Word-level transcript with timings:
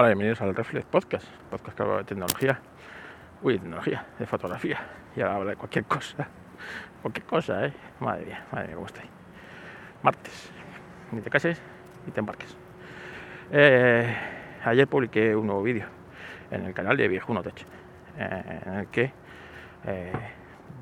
Hola, 0.00 0.08
bienvenidos 0.08 0.40
al 0.40 0.56
Reflex 0.56 0.86
Podcast, 0.86 1.28
podcast 1.50 1.76
que 1.76 1.82
habla 1.82 1.98
de 1.98 2.04
tecnología, 2.04 2.58
uy, 3.42 3.58
tecnología, 3.58 4.06
de 4.18 4.24
fotografía, 4.24 4.80
y 5.14 5.20
ahora 5.20 5.34
habla 5.34 5.50
de 5.50 5.56
cualquier 5.58 5.84
cosa, 5.84 6.26
cualquier 7.02 7.26
cosa, 7.26 7.66
¿eh? 7.66 7.74
Madre 8.00 8.24
mía, 8.24 8.46
madre 8.50 8.68
mía, 8.68 8.76
cómo 8.76 8.86
estoy. 8.86 9.04
Martes, 10.02 10.50
ni 11.12 11.20
te 11.20 11.28
cases 11.28 11.60
ni 12.06 12.12
te 12.12 12.20
embarques. 12.20 12.56
Eh, 13.50 14.16
ayer 14.64 14.88
publiqué 14.88 15.36
un 15.36 15.48
nuevo 15.48 15.62
vídeo 15.62 15.84
en 16.50 16.64
el 16.64 16.72
canal 16.72 16.96
de 16.96 17.06
Viejuno 17.06 17.42
Tech, 17.42 17.66
eh, 18.16 18.60
en 18.64 18.72
el 18.72 18.86
que 18.86 19.12
eh, 19.84 20.12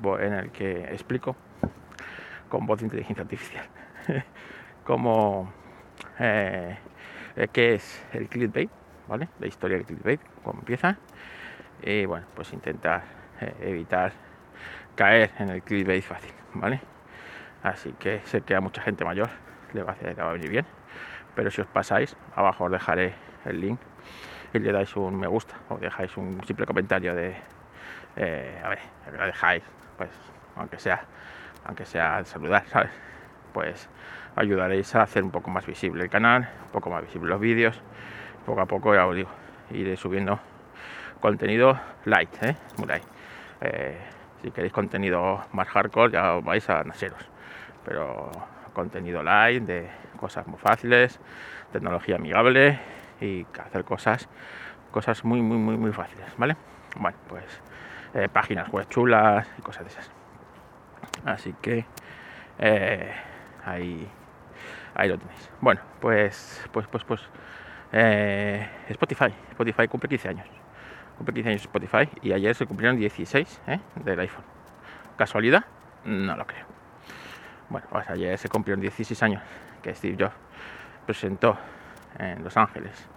en 0.01 0.33
el 0.33 0.51
que 0.51 0.93
explico 0.93 1.35
con 2.47 2.65
voz 2.65 2.79
de 2.79 2.85
inteligencia 2.85 3.23
artificial 3.23 3.65
cómo 4.85 5.51
eh, 6.19 6.77
qué 7.51 7.73
es 7.73 8.07
el 8.13 8.29
clickbait 8.29 8.78
La 9.17 9.47
historia 9.47 9.77
del 9.77 9.85
clickbait, 9.85 10.21
cómo 10.43 10.59
empieza. 10.59 10.97
Y 11.81 12.05
bueno, 12.05 12.27
pues 12.35 12.53
intentar 12.53 13.03
eh, 13.41 13.55
evitar 13.61 14.11
caer 14.95 15.31
en 15.39 15.49
el 15.49 15.63
clickbait 15.63 16.03
fácil, 16.03 16.31
¿vale? 16.53 16.79
Así 17.63 17.93
que 17.93 18.21
sé 18.25 18.41
que 18.41 18.55
a 18.55 18.61
mucha 18.61 18.81
gente 18.81 19.03
mayor 19.03 19.29
le 19.73 19.83
va 19.83 19.91
a, 19.91 19.95
hacer, 19.95 20.19
va 20.19 20.29
a 20.29 20.33
venir 20.33 20.49
bien. 20.49 20.65
Pero 21.35 21.49
si 21.49 21.61
os 21.61 21.67
pasáis, 21.67 22.15
abajo 22.35 22.65
os 22.65 22.71
dejaré 22.71 23.13
el 23.45 23.59
link 23.59 23.79
y 24.53 24.59
le 24.59 24.71
dais 24.71 24.95
un 24.95 25.17
me 25.17 25.27
gusta 25.27 25.55
o 25.69 25.77
dejáis 25.77 26.15
un 26.17 26.43
simple 26.45 26.65
comentario 26.65 27.15
de 27.15 27.35
eh, 28.15 28.61
a 28.63 28.69
ver, 28.69 28.79
lo 29.11 29.25
dejáis, 29.25 29.63
pues 29.97 30.09
aunque 30.55 30.77
sea, 30.77 31.01
aunque 31.65 31.85
sea 31.85 32.23
saludar, 32.25 32.65
¿sabes? 32.67 32.91
Pues 33.53 33.89
ayudaréis 34.35 34.93
a 34.95 35.03
hacer 35.03 35.23
un 35.23 35.31
poco 35.31 35.49
más 35.49 35.65
visible 35.65 36.03
el 36.03 36.09
canal, 36.09 36.49
un 36.65 36.71
poco 36.71 36.89
más 36.89 37.01
visible 37.01 37.29
los 37.29 37.39
vídeos 37.39 37.81
poco 38.45 38.61
a 38.61 38.65
poco 38.65 38.93
ya 38.93 39.05
os 39.05 39.15
digo, 39.15 39.29
iré 39.71 39.95
subiendo 39.97 40.39
contenido 41.19 41.79
light, 42.05 42.43
¿eh? 42.43 42.55
muy 42.77 42.87
light. 42.87 43.03
Eh, 43.61 43.97
si 44.41 44.51
queréis 44.51 44.71
contenido 44.71 45.43
más 45.51 45.67
hardcore 45.67 46.13
ya 46.13 46.35
os 46.35 46.43
vais 46.43 46.69
a 46.69 46.83
naseros, 46.83 47.21
pero 47.83 48.31
contenido 48.73 49.21
light 49.21 49.63
de 49.63 49.89
cosas 50.17 50.47
muy 50.47 50.59
fáciles, 50.59 51.19
tecnología 51.71 52.15
amigable 52.15 52.79
y 53.19 53.45
hacer 53.59 53.83
cosas, 53.83 54.29
cosas 54.91 55.23
muy 55.25 55.41
muy 55.41 55.57
muy 55.57 55.77
muy 55.77 55.91
fáciles, 55.91 56.25
¿vale? 56.37 56.55
Bueno, 56.95 57.17
pues 57.27 57.43
eh, 58.13 58.29
páginas 58.31 58.69
web 58.69 58.87
chulas 58.89 59.47
y 59.57 59.61
cosas 59.61 59.83
de 59.83 59.89
esas. 59.91 60.11
Así 61.25 61.53
que 61.61 61.85
ahí, 63.65 64.07
ahí 64.95 65.09
lo 65.09 65.17
tenéis. 65.17 65.49
Bueno, 65.59 65.81
pues 65.99 66.67
pues 66.71 66.87
pues 66.87 67.03
pues 67.03 67.21
eh, 67.91 68.67
Spotify. 68.89 69.33
Spotify 69.51 69.87
cumple 69.87 70.09
15 70.09 70.29
años. 70.29 70.47
Cumple 71.17 71.33
15 71.33 71.49
años 71.49 71.61
Spotify 71.61 72.09
y 72.21 72.33
ayer 72.33 72.55
se 72.55 72.65
cumplieron 72.65 72.97
16 72.97 73.61
¿eh? 73.67 73.79
del 73.95 74.19
iPhone. 74.19 74.43
¿Casualidad? 75.17 75.65
No 76.05 76.35
lo 76.35 76.45
creo. 76.45 76.65
Bueno, 77.69 77.87
pues 77.89 78.09
ayer 78.09 78.37
se 78.37 78.49
cumplieron 78.49 78.81
16 78.81 79.21
años 79.23 79.43
que 79.81 79.93
Steve 79.93 80.15
Jobs 80.19 80.35
presentó 81.05 81.57
en 82.17 82.43
Los 82.43 82.55
Ángeles 82.57 83.07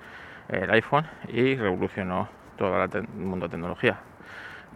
el 0.49 0.71
iPhone 0.71 1.07
y 1.29 1.57
revolucionó 1.57 2.29
todo 2.57 2.85
el 2.85 3.09
mundo 3.09 3.47
de 3.47 3.53
tecnología 3.53 3.99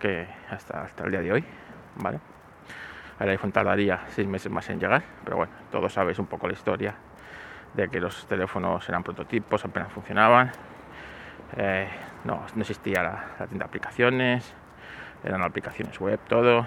que 0.01 0.27
hasta, 0.51 0.83
hasta 0.83 1.05
el 1.05 1.11
día 1.11 1.21
de 1.21 1.33
hoy, 1.33 1.45
¿vale? 1.97 2.21
El 3.19 3.31
iPhone 3.31 3.53
tardaría 3.53 4.01
6 4.09 4.29
meses 4.29 4.53
más 4.53 4.69
en 4.71 4.79
llegar, 4.79 5.03
pero 5.25 5.39
bueno, 5.39 5.53
todos 5.71 5.93
sabéis 5.93 6.19
un 6.19 6.27
poco 6.27 6.47
la 6.47 6.53
historia 6.53 6.95
de 7.77 7.89
que 7.91 8.01
los 8.01 8.27
teléfonos 8.27 8.89
eran 8.89 9.03
prototipos, 9.03 9.65
apenas 9.65 9.93
funcionaban, 9.93 10.51
eh, 11.57 11.89
no, 12.25 12.45
existía 12.59 13.03
la, 13.03 13.47
tienda 13.47 13.59
de 13.59 13.65
aplicaciones, 13.65 14.55
eran 15.23 15.43
aplicaciones 15.43 16.01
web, 16.01 16.19
todo, 16.27 16.65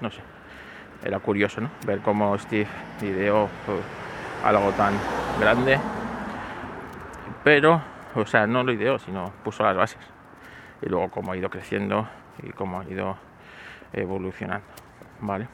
no 0.00 0.10
sé, 0.10 0.20
era 1.02 1.18
curioso 1.18 1.60
¿no? 1.60 1.70
ver 1.86 2.00
cómo 2.00 2.36
Steve 2.38 2.68
ideó 3.00 3.44
uh, 3.44 4.46
algo 4.46 4.70
tan 4.72 4.94
grande, 5.40 5.80
pero, 7.42 7.80
o 8.14 8.26
sea, 8.26 8.46
no 8.46 8.62
lo 8.62 8.72
ideó, 8.72 8.98
sino 8.98 9.32
puso 9.42 9.64
las 9.64 9.76
bases 9.76 9.98
y 10.82 10.88
luego 10.88 11.10
cómo 11.10 11.32
ha 11.32 11.36
ido 11.36 11.48
creciendo 11.48 12.06
y 12.42 12.50
cómo 12.50 12.80
ha 12.80 12.84
ido 12.84 13.16
evolucionando, 13.94 14.66
¿vale? 15.20 15.48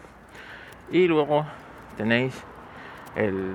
Y 0.91 1.07
luego 1.07 1.47
tenéis 1.97 2.43
el 3.15 3.55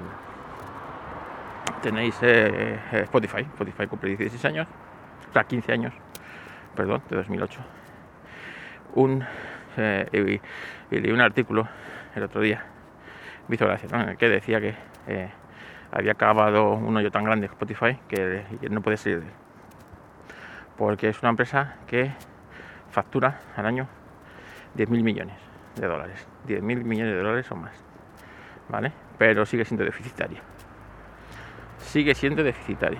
tenéis 1.86 2.18
eh, 2.24 2.80
eh, 2.92 3.02
Spotify. 3.04 3.42
Spotify 3.42 3.86
cumple 3.86 4.18
16 4.18 4.44
años, 4.46 4.68
o 5.30 5.34
sea, 5.34 5.44
15 5.44 5.72
años, 5.72 5.94
perdón, 6.76 7.04
de 7.10 7.16
2008. 7.18 7.60
Un, 8.96 9.24
eh, 9.78 10.42
y, 10.90 10.96
leí 11.00 11.12
un 11.12 11.22
artículo 11.22 11.68
el 12.16 12.24
otro 12.24 12.42
día, 12.42 12.66
me 13.48 13.56
hizo 13.56 13.68
gracia, 13.68 13.88
en 13.94 14.10
el 14.10 14.18
que 14.18 14.30
decía 14.30 14.60
que 14.60 14.74
había 15.92 16.14
acabado 16.14 16.74
un 16.74 16.98
hoyo 16.98 17.12
tan 17.12 17.24
grande 17.24 17.46
Spotify 17.46 18.00
que 18.08 18.44
no 18.72 18.82
puede 18.82 18.98
salir 18.98 19.20
de 19.20 19.28
él. 19.28 19.34
Porque 20.78 21.10
es 21.10 21.22
una 21.22 21.30
empresa 21.30 21.76
que 21.86 22.12
factura 22.90 23.40
al 23.56 23.66
año 23.68 23.88
10.000 24.76 25.04
millones 25.04 25.36
de 25.76 25.86
dólares. 25.86 26.28
10.000 26.48 26.62
millones 26.62 27.14
de 27.14 27.20
dólares 27.20 27.52
o 27.52 27.56
más. 27.56 27.74
¿Vale? 28.70 28.92
Pero 29.20 29.46
sigue 29.46 29.64
siendo 29.64 29.86
deficitaria 29.86 30.42
sigue 31.96 32.14
siendo 32.14 32.44
deficitaria. 32.44 33.00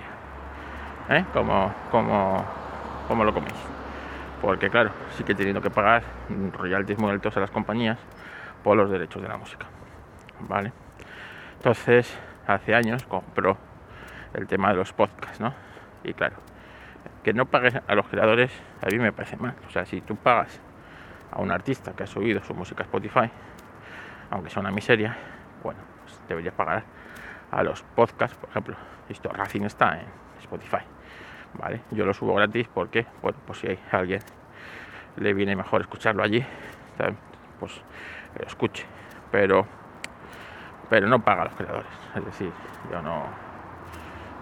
¿eh? 1.10 1.26
Como, 1.34 1.70
como, 1.90 2.42
como 3.06 3.24
lo 3.24 3.34
coméis. 3.34 3.52
Porque 4.40 4.70
claro, 4.70 4.90
sigue 5.18 5.34
teniendo 5.34 5.60
que 5.60 5.68
pagar 5.68 6.02
royalties 6.56 6.98
muy 6.98 7.10
altos 7.10 7.36
a 7.36 7.40
las 7.40 7.50
compañías 7.50 7.98
por 8.64 8.74
los 8.74 8.90
derechos 8.90 9.20
de 9.20 9.28
la 9.28 9.36
música. 9.36 9.66
¿Vale? 10.40 10.72
Entonces, 11.58 12.18
hace 12.46 12.74
años 12.74 13.04
compró 13.04 13.58
el 14.32 14.46
tema 14.46 14.70
de 14.70 14.76
los 14.76 14.94
podcasts, 14.94 15.40
¿no? 15.40 15.52
Y 16.02 16.14
claro, 16.14 16.36
que 17.22 17.34
no 17.34 17.44
pagues 17.44 17.74
a 17.86 17.94
los 17.94 18.06
creadores, 18.06 18.50
a 18.80 18.86
mí 18.86 18.98
me 18.98 19.12
parece 19.12 19.36
mal. 19.36 19.56
O 19.66 19.70
sea, 19.70 19.84
si 19.84 20.00
tú 20.00 20.16
pagas 20.16 20.58
a 21.30 21.42
un 21.42 21.50
artista 21.50 21.92
que 21.92 22.04
ha 22.04 22.06
subido 22.06 22.42
su 22.42 22.54
música 22.54 22.82
a 22.82 22.86
Spotify, 22.86 23.30
aunque 24.30 24.48
sea 24.48 24.60
una 24.60 24.70
miseria, 24.70 25.14
bueno, 25.62 25.80
pues 26.02 26.18
deberías 26.28 26.54
pagar 26.54 26.96
a 27.50 27.62
los 27.62 27.82
podcasts, 27.82 28.36
por 28.36 28.50
ejemplo, 28.50 28.76
esto 29.08 29.28
Racing 29.30 29.62
está 29.62 30.00
en 30.00 30.06
Spotify, 30.40 30.84
¿vale? 31.54 31.82
Yo 31.90 32.04
lo 32.04 32.12
subo 32.12 32.34
gratis 32.34 32.68
porque, 32.72 33.06
bueno, 33.22 33.38
pues 33.46 33.60
si 33.60 33.68
hay 33.68 33.78
alguien 33.92 34.20
le 35.16 35.32
viene 35.32 35.56
mejor 35.56 35.80
escucharlo 35.80 36.22
allí, 36.22 36.44
pues 37.58 37.80
lo 38.38 38.46
escuche, 38.46 38.84
pero 39.30 39.66
pero 40.88 41.08
no 41.08 41.18
paga 41.18 41.42
a 41.42 41.44
los 41.46 41.54
creadores, 41.54 41.90
es 42.14 42.24
decir, 42.24 42.52
yo 42.90 43.02
no 43.02 43.24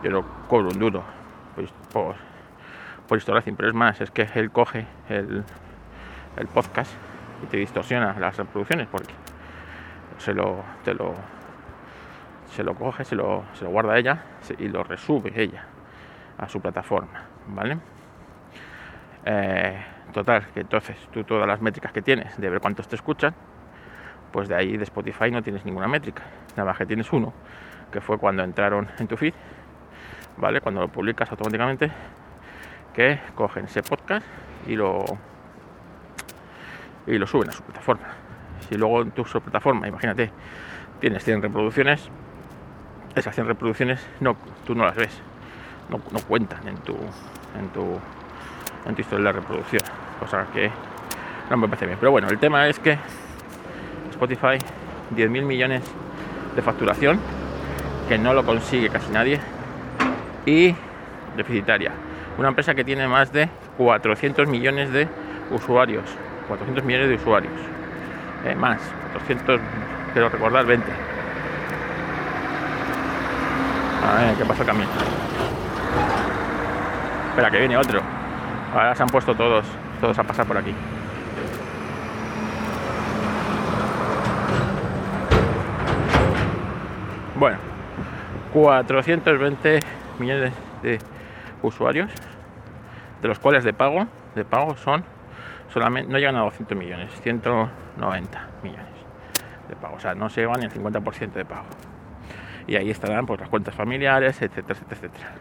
yo 0.02 0.10
no 0.10 0.46
cobro 0.48 0.68
un 0.68 0.78
duro 0.78 1.02
pues, 1.54 1.70
por, 1.92 2.16
por 3.08 3.18
Racing, 3.26 3.54
pero 3.54 3.68
es 3.68 3.74
más, 3.74 4.00
es 4.00 4.10
que 4.10 4.28
él 4.34 4.50
coge 4.50 4.86
el, 5.08 5.44
el 6.36 6.46
podcast 6.48 6.92
y 7.42 7.46
te 7.46 7.56
distorsiona 7.56 8.18
las 8.18 8.36
reproducciones 8.36 8.88
porque 8.88 9.14
se 10.18 10.34
lo, 10.34 10.62
te 10.84 10.94
lo 10.94 11.14
se 12.54 12.62
lo 12.62 12.74
coge, 12.76 13.04
se 13.04 13.16
lo, 13.16 13.44
se 13.54 13.64
lo 13.64 13.70
guarda 13.70 13.98
ella 13.98 14.22
y 14.58 14.68
lo 14.68 14.84
resube 14.84 15.32
ella 15.34 15.64
a 16.38 16.48
su 16.48 16.60
plataforma, 16.60 17.24
¿vale? 17.48 17.78
Eh, 19.24 19.84
total, 20.12 20.46
que 20.54 20.60
entonces 20.60 20.96
tú 21.12 21.24
todas 21.24 21.48
las 21.48 21.60
métricas 21.60 21.90
que 21.90 22.00
tienes 22.00 22.36
de 22.38 22.48
ver 22.48 22.60
cuántos 22.60 22.86
te 22.86 22.94
escuchan, 22.94 23.34
pues 24.30 24.48
de 24.48 24.54
ahí 24.54 24.76
de 24.76 24.84
Spotify 24.84 25.32
no 25.32 25.42
tienes 25.42 25.64
ninguna 25.64 25.88
métrica, 25.88 26.22
nada 26.50 26.70
más 26.70 26.78
que 26.78 26.86
tienes 26.86 27.12
uno, 27.12 27.32
que 27.90 28.00
fue 28.00 28.18
cuando 28.18 28.44
entraron 28.44 28.88
en 29.00 29.08
tu 29.08 29.16
feed, 29.16 29.34
¿vale? 30.36 30.60
Cuando 30.60 30.80
lo 30.80 30.88
publicas 30.88 31.28
automáticamente, 31.32 31.90
que 32.92 33.18
cogen 33.34 33.64
ese 33.64 33.82
podcast 33.82 34.24
y 34.68 34.76
lo 34.76 35.04
y 37.06 37.18
lo 37.18 37.26
suben 37.26 37.48
a 37.48 37.52
su 37.52 37.64
plataforma. 37.64 38.06
Si 38.68 38.76
luego 38.76 39.02
en 39.02 39.10
tu 39.10 39.24
plataforma, 39.24 39.88
imagínate, 39.88 40.30
tienes 41.00 41.24
100 41.24 41.42
reproducciones, 41.42 42.10
esas 43.14 43.34
100 43.34 43.46
reproducciones 43.46 44.04
no, 44.20 44.36
tú 44.66 44.74
no 44.74 44.84
las 44.84 44.96
ves, 44.96 45.20
no, 45.88 45.98
cuentan 46.20 46.66
en 46.66 46.76
tu, 46.78 46.94
en 47.58 47.68
tu, 47.72 47.98
en 48.86 48.94
tu 48.94 49.00
historia 49.00 49.26
de 49.26 49.32
reproducción, 49.32 49.82
cosa 50.18 50.46
que 50.52 50.70
no 51.50 51.56
me 51.56 51.68
parece 51.68 51.86
bien. 51.86 51.98
Pero 51.98 52.10
bueno, 52.10 52.28
el 52.28 52.38
tema 52.38 52.66
es 52.68 52.78
que 52.78 52.98
Spotify, 54.10 54.58
10.000 55.14 55.42
millones 55.42 55.82
de 56.56 56.62
facturación, 56.62 57.20
que 58.08 58.18
no 58.18 58.34
lo 58.34 58.44
consigue 58.44 58.88
casi 58.88 59.10
nadie, 59.12 59.40
y 60.46 60.74
deficitaria. 61.36 61.92
Una 62.38 62.48
empresa 62.48 62.74
que 62.74 62.84
tiene 62.84 63.06
más 63.06 63.32
de 63.32 63.48
400 63.78 64.48
millones 64.48 64.92
de 64.92 65.08
usuarios, 65.50 66.04
400 66.48 66.84
millones 66.84 67.08
de 67.08 67.14
usuarios, 67.14 67.52
eh, 68.44 68.54
más, 68.54 68.80
400, 69.12 69.60
quiero 70.12 70.28
recordar, 70.28 70.66
20 70.66 71.13
A 74.04 74.14
ver, 74.16 74.36
¿qué 74.36 74.44
pasa 74.44 74.64
camino? 74.64 74.90
Espera, 77.30 77.50
que 77.50 77.58
viene 77.58 77.76
otro. 77.76 78.00
Ahora 78.72 78.94
se 78.94 79.02
han 79.02 79.08
puesto 79.08 79.34
todos, 79.34 79.64
todos 80.00 80.18
a 80.18 80.24
pasar 80.24 80.46
por 80.46 80.58
aquí. 80.58 80.74
Bueno, 87.36 87.58
420 88.52 89.80
millones 90.18 90.52
de 90.82 90.98
usuarios, 91.62 92.10
de 93.22 93.28
los 93.28 93.38
cuales 93.38 93.64
de 93.64 93.72
pago, 93.72 94.06
de 94.34 94.44
pago 94.44 94.76
son 94.76 95.04
solamente, 95.72 96.12
no 96.12 96.18
llegan 96.18 96.36
a 96.36 96.40
200 96.40 96.78
millones, 96.78 97.10
190 97.22 98.48
millones 98.62 98.86
de 99.68 99.76
pago, 99.76 99.96
o 99.96 100.00
sea, 100.00 100.14
no 100.14 100.28
se 100.28 100.42
llevan 100.42 100.60
ni 100.60 100.66
el 100.66 100.72
50% 100.72 101.32
de 101.32 101.44
pago. 101.44 101.64
Y 102.66 102.76
ahí 102.76 102.90
estarán 102.90 103.26
pues, 103.26 103.40
las 103.40 103.48
cuentas 103.48 103.74
familiares, 103.74 104.40
etcétera, 104.40 104.78
etcétera. 104.90 105.32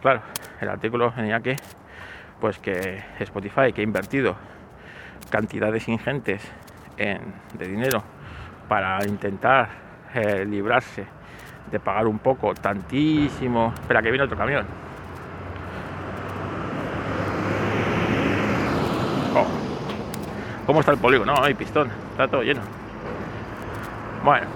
Claro, 0.00 0.20
el 0.60 0.68
artículo 0.68 1.12
tenía 1.12 1.40
que, 1.40 1.56
pues 2.40 2.58
que 2.58 3.02
Spotify, 3.18 3.72
que 3.72 3.80
ha 3.80 3.84
invertido 3.84 4.36
cantidades 5.30 5.88
ingentes 5.88 6.42
de 6.96 7.68
dinero 7.68 8.02
para 8.68 9.04
intentar 9.06 9.68
eh, 10.14 10.44
librarse 10.44 11.06
de 11.70 11.80
pagar 11.80 12.06
un 12.06 12.18
poco, 12.18 12.54
tantísimo. 12.54 13.72
Espera, 13.74 14.02
que 14.02 14.10
viene 14.10 14.24
otro 14.24 14.36
camión. 14.36 14.66
Oh. 19.34 19.46
¿Cómo 20.66 20.80
está 20.80 20.92
el 20.92 20.98
polígono? 20.98 21.34
No, 21.34 21.44
hay 21.44 21.54
pistón, 21.54 21.90
está 22.10 22.28
todo 22.28 22.42
lleno. 22.42 22.60
Bueno, 24.24 24.46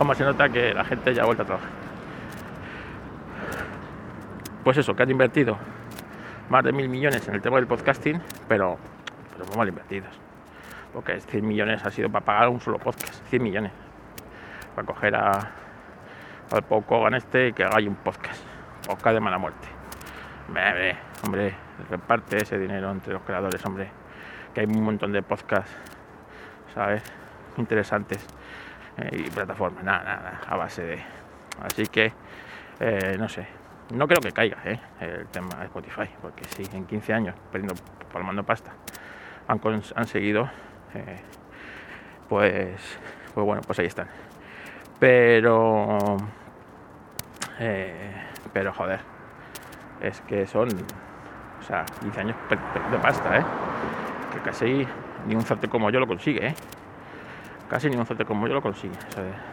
como 0.00 0.14
se 0.14 0.24
nota 0.24 0.48
que 0.48 0.72
la 0.72 0.82
gente 0.82 1.12
ya 1.12 1.24
ha 1.24 1.26
vuelto 1.26 1.42
a 1.42 1.46
trabajar. 1.46 1.68
Pues 4.64 4.78
eso, 4.78 4.96
que 4.96 5.02
han 5.02 5.10
invertido 5.10 5.58
más 6.48 6.64
de 6.64 6.72
mil 6.72 6.88
millones 6.88 7.28
en 7.28 7.34
el 7.34 7.42
tema 7.42 7.56
del 7.56 7.66
podcasting, 7.66 8.18
pero, 8.48 8.78
pero 9.30 9.44
muy 9.44 9.56
mal 9.58 9.68
invertidos. 9.68 10.18
Porque 10.94 11.20
100 11.20 11.46
millones 11.46 11.84
ha 11.84 11.90
sido 11.90 12.08
para 12.08 12.24
pagar 12.24 12.48
un 12.48 12.62
solo 12.62 12.78
podcast, 12.78 13.22
100 13.28 13.42
millones. 13.42 13.72
Para 14.74 14.86
coger 14.86 15.16
a, 15.16 15.32
al 16.50 16.62
poco 16.62 17.06
en 17.06 17.12
este 17.12 17.48
y 17.48 17.52
que 17.52 17.64
haga 17.64 17.76
un 17.86 17.96
podcast. 17.96 18.42
Podcast 18.86 19.12
de 19.12 19.20
mala 19.20 19.36
muerte. 19.36 19.68
hombre, 21.26 21.54
reparte 21.90 22.38
ese 22.38 22.58
dinero 22.58 22.90
entre 22.90 23.12
los 23.12 23.20
creadores, 23.20 23.62
hombre. 23.66 23.90
Que 24.54 24.62
hay 24.62 24.66
un 24.66 24.82
montón 24.82 25.12
de 25.12 25.20
podcasts, 25.20 25.76
¿sabes? 26.74 27.02
Interesantes. 27.58 28.39
Eh, 29.00 29.24
y 29.26 29.30
plataformas, 29.30 29.84
nada, 29.84 30.04
nada, 30.04 30.40
a 30.46 30.56
base 30.56 30.82
de. 30.82 30.98
Así 31.62 31.86
que, 31.86 32.12
eh, 32.80 33.16
no 33.18 33.28
sé. 33.28 33.46
No 33.94 34.06
creo 34.06 34.20
que 34.20 34.30
caiga 34.30 34.58
¿eh? 34.64 34.78
el 35.00 35.26
tema 35.26 35.56
de 35.56 35.64
Spotify, 35.64 36.08
porque 36.22 36.44
si 36.44 36.62
en 36.76 36.86
15 36.86 37.12
años, 37.12 37.34
perdiendo, 37.50 37.74
palmando 38.12 38.44
pasta, 38.44 38.70
han, 39.48 39.60
han 39.96 40.06
seguido, 40.06 40.48
pues, 42.28 42.98
pues 43.34 43.46
bueno, 43.46 43.62
pues 43.66 43.80
ahí 43.80 43.86
están. 43.86 44.06
Pero 45.00 46.18
eh, 47.62 48.14
pero 48.54 48.72
joder, 48.72 49.00
es 50.00 50.22
que 50.22 50.46
son, 50.46 50.68
o 50.68 51.62
sea, 51.62 51.84
15 52.00 52.20
años 52.20 52.36
de 52.48 52.98
pasta, 52.98 53.38
¿eh? 53.38 53.44
Que 54.32 54.40
casi 54.40 54.86
ni 55.26 55.34
un 55.34 55.42
zote 55.42 55.68
como 55.68 55.90
yo 55.90 56.00
lo 56.00 56.06
consigue, 56.06 56.48
¿eh? 56.48 56.54
Casi 57.70 57.88
ni 57.88 57.96
un 57.96 58.04
zote 58.04 58.24
como 58.24 58.48
yo 58.48 58.54
lo 58.54 58.60
consigue. 58.60 58.96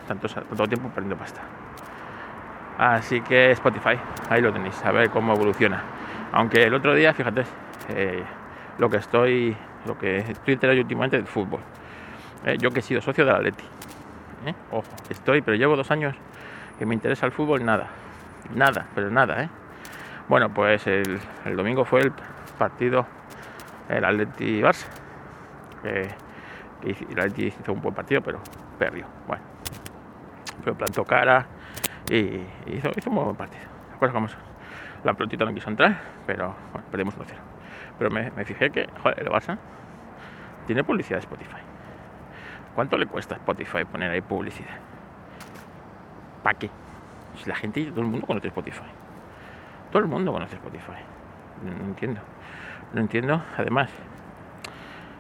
Tanto, 0.07 0.27
tanto 0.27 0.67
tiempo 0.67 0.89
perdiendo 0.89 1.15
pasta. 1.15 1.39
Así 2.79 3.21
que 3.21 3.51
Spotify, 3.51 3.97
ahí 4.29 4.41
lo 4.41 4.51
tenéis, 4.51 4.83
a 4.83 4.91
ver 4.91 5.11
cómo 5.11 5.33
evoluciona. 5.33 5.83
Aunque 6.31 6.63
el 6.63 6.73
otro 6.73 6.95
día, 6.95 7.13
fíjate, 7.13 7.43
eh, 7.89 8.23
lo 8.79 8.89
que 8.89 8.97
estoy, 8.97 9.55
lo 9.85 9.97
que 9.97 10.17
estoy 10.17 10.55
enterado 10.55 10.79
últimamente 10.79 11.17
del 11.17 11.27
fútbol. 11.27 11.59
Eh, 12.43 12.57
yo 12.59 12.71
que 12.71 12.79
he 12.79 12.83
sido 12.83 13.01
socio 13.01 13.23
de 13.23 13.31
la 13.31 13.39
Leti. 13.39 13.63
Ojo, 14.71 14.87
estoy, 15.09 15.41
pero 15.41 15.55
llevo 15.55 15.75
dos 15.75 15.91
años 15.91 16.15
que 16.79 16.85
me 16.85 16.93
interesa 16.93 17.25
el 17.25 17.31
fútbol, 17.31 17.63
nada. 17.65 17.87
Nada, 18.55 18.87
pero 18.95 19.11
nada, 19.11 19.43
¿eh? 19.43 19.49
Bueno, 20.27 20.49
pues 20.53 20.85
el, 20.87 21.19
domingo 21.55 21.85
fue 21.85 22.01
el 22.01 22.11
partido, 22.57 23.05
el 23.89 24.05
Atleti 24.05 24.61
Barça. 24.61 24.87
Que, 25.81 26.09
el 26.83 27.19
Atleti 27.19 27.47
hizo 27.47 27.73
un 27.73 27.81
buen 27.81 27.93
partido, 27.93 28.21
pero 28.21 28.39
perdió. 28.77 29.05
Bueno, 29.27 29.43
fue 30.63 30.73
plantó 30.75 31.03
cara 31.03 31.45
y, 32.09 32.41
hizo, 32.67 32.89
hizo, 32.95 33.09
un 33.09 33.15
buen 33.15 33.35
partido. 33.35 33.63
¿Te 33.99 34.09
cómo 34.09 34.27
La 35.03 35.13
pelotita 35.13 35.45
no 35.45 35.53
quiso 35.53 35.69
entrar, 35.69 35.99
pero 36.25 36.55
bueno, 36.71 36.87
perdimos 36.91 37.17
1-0. 37.17 37.25
Pero 37.97 38.11
me, 38.11 38.31
me, 38.31 38.45
fijé 38.45 38.69
que 38.69 38.87
joder, 39.01 39.19
el 39.19 39.29
Barça 39.29 39.57
tiene 40.65 40.83
publicidad 40.83 41.17
de 41.17 41.21
Spotify. 41.21 41.61
¿Cuánto 42.75 42.97
le 42.97 43.07
cuesta 43.07 43.35
a 43.35 43.37
Spotify 43.37 43.85
poner 43.85 44.11
ahí 44.11 44.21
publicidad? 44.21 44.77
¿Para 46.43 46.59
qué? 46.59 46.69
Si 47.35 47.49
la 47.49 47.55
gente, 47.55 47.83
todo 47.85 48.01
el 48.01 48.07
mundo 48.07 48.27
conoce 48.27 48.47
Spotify. 48.47 48.85
Todo 49.91 50.01
el 50.01 50.07
mundo 50.07 50.31
conoce 50.31 50.55
Spotify. 50.55 51.01
No, 51.63 51.85
entiendo. 51.85 52.21
No 52.93 53.01
entiendo. 53.01 53.41
Además, 53.57 53.89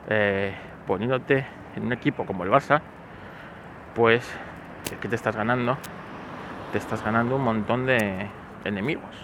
eh, 0.09 0.53
poniéndote 0.87 1.45
en 1.75 1.85
un 1.85 1.93
equipo 1.93 2.25
como 2.25 2.43
el 2.43 2.49
Barça, 2.49 2.81
pues 3.93 4.27
es 4.91 4.97
que 4.97 5.07
te 5.07 5.15
estás 5.15 5.35
ganando, 5.35 5.77
te 6.71 6.79
estás 6.79 7.03
ganando 7.03 7.35
un 7.35 7.43
montón 7.43 7.85
de 7.85 8.27
enemigos, 8.65 9.15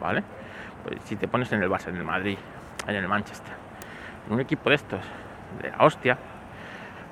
¿vale? 0.00 0.22
Pues 0.84 1.02
si 1.04 1.16
te 1.16 1.28
pones 1.28 1.52
en 1.52 1.62
el 1.62 1.68
Barça, 1.68 1.88
en 1.88 1.96
el 1.96 2.04
Madrid, 2.04 2.38
en 2.86 2.94
el 2.94 3.08
Manchester, 3.08 3.52
en 4.26 4.34
un 4.34 4.40
equipo 4.40 4.70
de 4.70 4.76
estos, 4.76 5.00
de 5.60 5.70
la 5.70 5.84
hostia, 5.84 6.16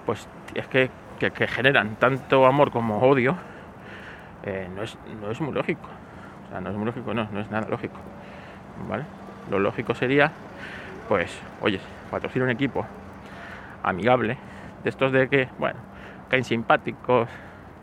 pues 0.07 0.27
es 0.55 0.67
que, 0.69 0.91
que 1.19 1.47
generan 1.47 1.97
tanto 1.97 2.47
amor 2.47 2.71
como 2.71 3.01
odio 3.01 3.37
eh, 4.45 4.69
no, 4.75 4.83
es, 4.83 4.97
no 5.21 5.31
es 5.31 5.41
muy 5.41 5.53
lógico. 5.53 5.89
O 6.47 6.51
sea, 6.51 6.61
no 6.61 6.71
es 6.71 6.77
muy 6.77 6.87
lógico, 6.87 7.13
no, 7.13 7.29
no 7.31 7.41
es 7.41 7.51
nada 7.51 7.69
lógico. 7.69 7.97
¿Vale? 8.89 9.05
Lo 9.51 9.59
lógico 9.59 9.95
sería, 9.95 10.31
pues, 11.09 11.39
oye, 11.61 11.81
patrocinar 12.11 12.47
un 12.47 12.53
equipo 12.53 12.87
amigable, 13.83 14.37
de 14.83 14.91
estos 14.91 15.13
de 15.13 15.29
que, 15.29 15.49
bueno, 15.59 15.79
caen 16.29 16.45
simpáticos, 16.45 17.29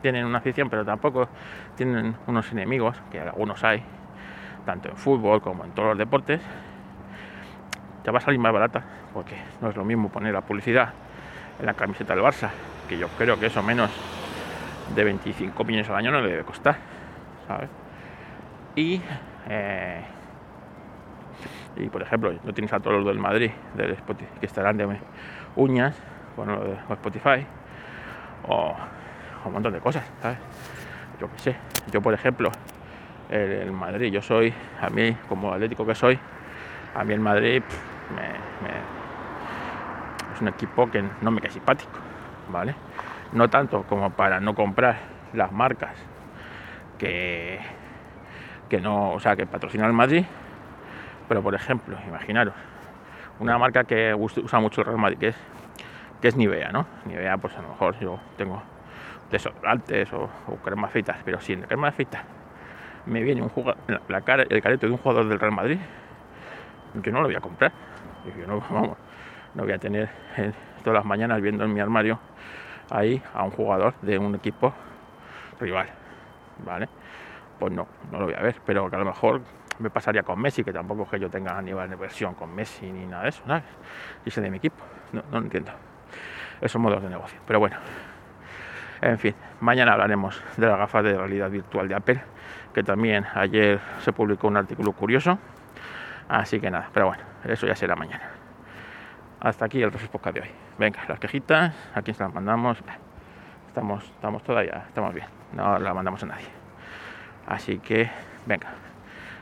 tienen 0.02 0.26
una 0.26 0.38
afición, 0.38 0.70
pero 0.70 0.86
tampoco 0.86 1.28
tienen 1.76 2.16
unos 2.28 2.52
enemigos, 2.52 2.96
que 3.12 3.20
algunos 3.20 3.64
hay, 3.64 3.84
tanto 4.66 4.90
en 4.90 4.98
fútbol 4.98 5.42
como 5.42 5.66
en 5.66 5.72
todos 5.72 5.90
los 5.90 5.98
deportes, 5.98 6.42
te 8.04 8.12
va 8.12 8.20
a 8.20 8.22
salir 8.22 8.40
más 8.40 8.54
barata, 8.54 8.84
porque 9.14 9.36
no 9.62 9.70
es 9.70 9.76
lo 9.76 9.84
mismo 9.84 10.10
poner 10.10 10.34
la 10.34 10.42
publicidad 10.42 10.94
en 11.60 11.66
la 11.66 11.74
camiseta 11.74 12.14
del 12.14 12.24
Barça, 12.24 12.50
que 12.88 12.98
yo 12.98 13.08
creo 13.18 13.40
que 13.40 13.48
eso 13.48 13.64
menos 13.64 13.90
de 14.94 15.04
25 15.04 15.64
millones 15.64 15.90
al 15.90 15.96
año 15.96 16.12
no 16.12 16.22
le 16.22 16.30
debe 16.30 16.44
costar, 16.44 16.78
¿sabes? 17.48 17.70
Y, 18.76 19.02
eh, 19.50 20.02
y 21.76 21.90
por 21.90 22.02
ejemplo, 22.02 22.34
no 22.44 22.54
tienes 22.54 22.72
a 22.74 22.80
todos 22.80 22.98
los 22.98 23.06
del 23.06 23.20
Madrid, 23.20 23.52
que 24.40 24.46
estarán 24.46 24.78
de 24.78 24.88
uñas 25.56 25.96
con 26.36 26.48
lo 26.48 26.78
Spotify, 26.94 27.46
o, 28.48 28.76
un 29.46 29.54
montón 29.54 29.74
de 29.74 29.80
cosas. 29.80 30.04
Yo 31.20 31.32
qué 31.32 31.40
sé, 31.40 31.56
yo 31.92 32.02
por 32.02 32.14
ejemplo, 32.14 32.52
el, 33.30 33.72
Madrid, 33.72 34.12
yo 34.12 34.22
soy, 34.22 34.54
a 34.82 34.90
mí, 34.90 35.16
como 35.30 35.54
atlético 35.54 35.86
que 35.86 35.96
soy, 35.96 36.20
a 36.96 37.04
mí 37.04 37.14
el 37.14 37.20
Madrid 37.20 37.64
es 40.34 40.42
un 40.42 40.48
equipo 40.48 40.90
que 40.90 41.04
no 41.22 41.32
me 41.32 41.42
cae 41.42 41.52
simpático, 41.52 42.00
¿vale? 42.50 42.76
no 43.36 43.50
tanto 43.50 43.84
como 43.84 44.12
para 44.12 44.40
no 44.40 44.56
comprar 44.56 44.98
las 45.34 45.52
marcas 45.52 45.92
que, 46.98 47.60
que 48.70 48.80
no, 48.80 49.12
o 49.12 49.20
sea, 49.20 49.36
que 49.36 49.46
patrocinan 49.46 49.88
el 49.88 49.94
Madrid, 49.94 50.26
pero 51.28 51.42
por 51.42 51.56
ejemplo, 51.56 51.98
imaginaros, 52.08 52.54
una 53.40 53.58
marca 53.58 53.84
que 53.84 54.14
usa 54.16 54.60
mucho 54.60 54.82
el 54.82 54.88
Real 54.88 55.00
Madrid, 55.00 55.18
que 55.18 55.28
es, 55.30 55.36
que 56.22 56.28
es 56.30 56.36
Nivea, 56.36 56.72
¿no? 56.72 56.86
Nivea, 57.06 57.38
pues 57.38 57.56
a 57.58 57.62
lo 57.62 57.70
mejor 57.70 58.00
yo 58.00 58.20
tengo 58.38 58.62
desodorantes 59.32 60.12
o, 60.14 60.30
o 60.48 60.56
cremas 60.58 60.92
fritas, 60.92 61.18
pero 61.26 61.42
si 61.42 61.54
en 61.54 61.62
la 61.62 61.68
crema 61.68 61.92
fritas 61.92 62.24
me 63.06 63.22
viene 63.22 63.42
un 63.42 63.50
jugador, 63.50 63.78
la 64.08 64.22
cara, 64.22 64.46
el 64.50 64.62
careto 64.62 64.88
de 64.88 64.94
un 64.94 64.98
jugador 64.98 65.28
del 65.28 65.40
Real 65.40 65.52
Madrid, 65.52 65.80
yo 67.04 67.12
no 67.12 67.22
lo 67.22 67.28
voy 67.28 67.36
a 67.36 67.42
comprar. 67.42 67.72
Yo 68.38 68.48
no, 68.48 68.60
vamos, 68.70 68.98
no 69.54 69.64
voy 69.64 69.74
a 69.74 69.78
tener 69.78 70.10
eh, 70.38 70.52
todas 70.84 70.98
las 70.98 71.06
mañanas 71.06 71.42
viendo 71.42 71.64
en 71.64 71.74
mi 71.74 71.80
armario 71.80 72.20
ahí 72.90 73.22
a 73.34 73.44
un 73.44 73.52
jugador 73.52 73.94
de 74.02 74.18
un 74.18 74.36
equipo 74.36 74.74
rival, 75.60 75.88
¿vale? 76.66 76.88
Pues 77.60 77.72
no, 77.72 77.88
no 78.12 78.20
lo 78.20 78.26
voy 78.26 78.36
a 78.36 78.42
ver, 78.42 78.56
pero 78.66 78.90
que 78.90 78.96
a 78.96 79.00
lo 79.00 79.06
mejor 79.06 79.42
me 79.80 79.90
pasaría 79.90 80.24
con 80.24 80.40
Messi, 80.40 80.64
que 80.64 80.74
tampoco 80.74 81.04
es 81.04 81.10
que 81.10 81.20
yo 81.20 81.30
tenga 81.30 81.62
nivel 81.62 81.90
de 81.90 81.96
versión 81.96 82.34
con 82.36 82.54
Messi 82.54 82.92
ni 82.92 83.06
nada 83.06 83.24
de 83.24 83.30
eso, 83.30 83.44
¿sabes? 83.46 83.64
Y 84.26 84.42
de 84.42 84.50
mi 84.50 84.58
equipo, 84.58 84.84
no, 85.12 85.24
no 85.32 85.38
entiendo 85.40 85.72
esos 86.62 86.82
modos 86.82 87.02
de 87.02 87.10
negocio, 87.10 87.40
pero 87.46 87.60
bueno. 87.60 87.78
En 89.02 89.20
fin, 89.20 89.36
mañana 89.60 89.92
hablaremos 89.92 90.42
de 90.58 90.68
las 90.68 90.78
gafas 90.78 91.04
de 91.04 91.18
realidad 91.18 91.50
virtual 91.50 91.88
de 91.88 91.96
Apple, 91.96 92.22
que 92.74 92.82
también 92.82 93.26
ayer 93.36 93.80
se 94.00 94.14
publicó 94.14 94.48
un 94.48 94.58
artículo 94.58 94.94
curioso 94.94 95.38
Así 96.28 96.60
que 96.60 96.72
nada, 96.72 96.90
pero 96.94 97.08
bueno, 97.08 97.24
eso 97.44 97.68
ya 97.68 97.76
será 97.76 97.96
mañana. 97.96 98.30
Hasta 99.40 99.66
aquí 99.66 99.82
el 99.82 99.92
Refresco 99.92 100.20
de 100.32 100.42
hoy. 100.42 100.50
Venga, 100.80 101.02
las 101.08 101.20
quejitas, 101.20 101.74
a 101.94 102.02
quién 102.02 102.16
se 102.16 102.24
las 102.24 102.34
mandamos. 102.34 102.80
Estamos, 103.68 104.04
estamos 104.04 104.44
todavía, 104.44 104.86
estamos 104.88 105.14
bien. 105.14 105.28
No 105.54 105.78
la 105.78 105.94
mandamos 105.94 106.24
a 106.24 106.26
nadie. 106.26 106.48
Así 107.48 107.78
que, 107.78 108.10
venga, 108.48 108.70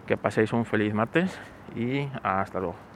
que 0.05 0.17
paséis 0.17 0.53
un 0.53 0.65
feliz 0.65 0.93
martes 0.93 1.39
y 1.75 2.07
hasta 2.24 2.60
luego. 2.60 2.93